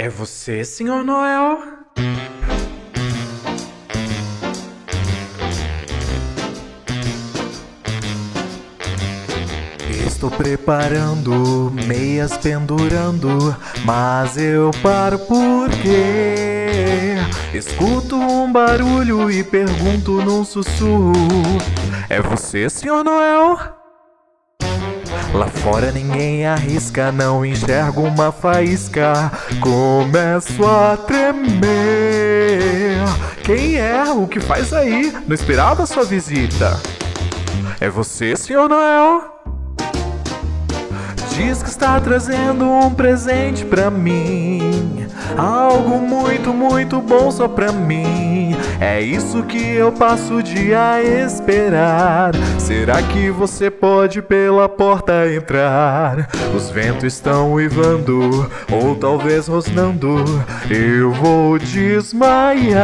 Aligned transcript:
É 0.00 0.08
você, 0.08 0.64
Senhor 0.64 1.02
Noel? 1.02 1.58
Estou 10.06 10.30
preparando, 10.30 11.72
meias 11.88 12.36
pendurando, 12.36 13.56
mas 13.84 14.36
eu 14.36 14.70
paro 14.84 15.18
porque 15.18 15.96
escuto 17.52 18.14
um 18.14 18.52
barulho 18.52 19.28
e 19.28 19.42
pergunto 19.42 20.22
num 20.22 20.44
sussurro: 20.44 21.12
É 22.08 22.22
você, 22.22 22.70
Senhor 22.70 23.02
Noel? 23.02 23.77
Lá 25.34 25.46
fora 25.46 25.92
ninguém 25.92 26.46
arrisca, 26.46 27.12
não 27.12 27.44
enxergo 27.44 28.02
uma 28.02 28.32
faísca. 28.32 29.30
Começo 29.60 30.66
a 30.66 30.96
tremer. 30.96 31.68
Quem 33.44 33.76
é? 33.76 34.04
O 34.10 34.26
que 34.26 34.40
faz 34.40 34.72
aí? 34.72 35.12
Não 35.26 35.34
esperava 35.34 35.86
sua 35.86 36.04
visita. 36.04 36.80
É 37.80 37.88
você, 37.88 38.36
Senhor 38.36 38.68
Noel? 38.68 39.38
Diz 41.36 41.62
que 41.62 41.68
está 41.68 42.00
trazendo 42.00 42.68
um 42.68 42.92
presente 42.92 43.64
pra 43.64 43.90
mim. 43.90 45.06
Algo 45.36 45.98
muito, 46.00 46.52
muito 46.52 47.00
bom 47.00 47.30
só 47.30 47.46
pra 47.46 47.70
mim. 47.70 48.27
É 48.80 49.00
isso 49.00 49.42
que 49.42 49.58
eu 49.74 49.90
passo 49.90 50.36
o 50.36 50.42
dia 50.42 50.92
a 50.92 51.02
esperar. 51.02 52.32
Será 52.58 53.02
que 53.02 53.28
você 53.28 53.70
pode 53.70 54.22
pela 54.22 54.68
porta 54.68 55.28
entrar? 55.32 56.28
Os 56.54 56.70
ventos 56.70 57.04
estão 57.04 57.52
uivando, 57.52 58.48
ou 58.70 58.94
talvez 58.94 59.48
rosnando. 59.48 60.24
Eu 60.70 61.10
vou 61.12 61.58
desmaiar. 61.58 62.78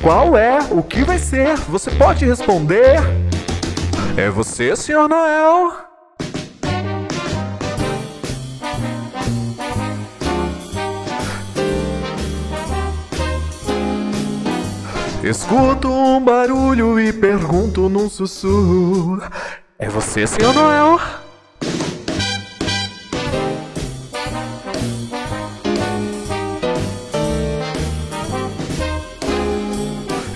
Qual 0.00 0.38
é? 0.38 0.58
O 0.70 0.82
que 0.82 1.04
vai 1.04 1.18
ser? 1.18 1.56
Você 1.68 1.90
pode 1.90 2.24
responder? 2.24 3.00
É 4.16 4.30
você, 4.30 4.74
Senhor 4.74 5.06
Noel? 5.06 5.93
Escuto 15.26 15.90
um 15.90 16.22
barulho 16.22 17.00
e 17.00 17.10
pergunto 17.10 17.88
num 17.88 18.10
sussurro: 18.10 19.22
É 19.78 19.88
você, 19.88 20.26
Senhor 20.26 20.52
Noel? 20.52 21.00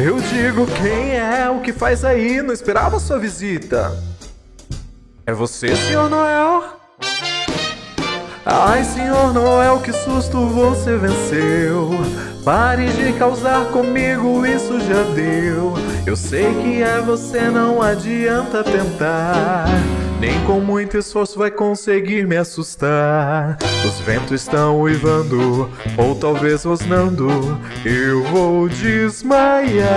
Eu 0.00 0.18
digo 0.22 0.66
quem 0.80 1.16
é, 1.16 1.50
o 1.50 1.60
que 1.60 1.70
faz 1.74 2.02
aí, 2.02 2.40
não 2.40 2.54
esperava 2.54 2.98
sua 2.98 3.18
visita. 3.18 3.94
É 5.26 5.34
você, 5.34 5.76
Senhor 5.76 6.08
Noel? 6.08 6.64
Ai, 8.46 8.82
Senhor 8.84 9.34
Noel, 9.34 9.80
que 9.80 9.92
susto 9.92 10.46
você 10.46 10.96
venceu. 10.96 11.90
Pare 12.48 12.86
de 12.92 13.12
causar 13.12 13.66
comigo, 13.66 14.46
isso 14.46 14.80
já 14.80 15.02
deu. 15.14 15.74
Eu 16.06 16.16
sei 16.16 16.46
que 16.62 16.82
é 16.82 16.98
você, 16.98 17.42
não 17.50 17.82
adianta 17.82 18.64
tentar. 18.64 19.66
Nem 20.18 20.42
com 20.46 20.58
muito 20.58 20.96
esforço 20.96 21.38
vai 21.38 21.50
conseguir 21.50 22.26
me 22.26 22.38
assustar. 22.38 23.58
Os 23.84 24.00
ventos 24.00 24.32
estão 24.40 24.80
uivando, 24.80 25.70
ou 25.98 26.14
talvez 26.14 26.64
rosnando. 26.64 27.28
Eu 27.84 28.22
vou 28.24 28.66
desmaiar. 28.66 29.90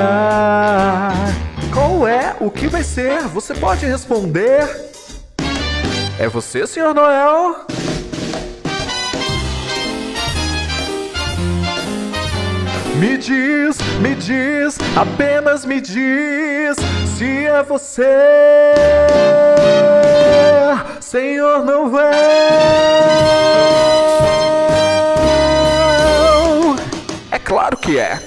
Qual 1.73 2.05
é? 2.05 2.35
O 2.41 2.51
que 2.51 2.67
vai 2.67 2.83
ser? 2.83 3.21
Você 3.29 3.53
pode 3.53 3.85
responder? 3.85 4.67
É 6.19 6.27
você, 6.27 6.67
Senhor 6.67 6.93
Noel? 6.93 7.65
Me 13.01 13.17
diz, 13.17 13.79
me 13.99 14.13
diz, 14.13 14.77
apenas 14.95 15.65
me 15.65 15.81
diz 15.81 16.77
se 17.17 17.47
é 17.47 17.63
você, 17.63 18.05
Senhor 20.99 21.65
Noel. 21.65 22.05
É 27.31 27.39
claro 27.39 27.75
que 27.75 27.97
é. 27.97 28.21